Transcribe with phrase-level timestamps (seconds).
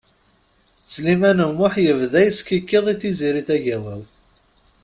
[0.93, 4.11] Sliman U Muḥ yebda yeskikiḍ i Tiziri Tagawawt.